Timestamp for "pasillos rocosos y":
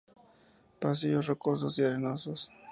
0.79-1.83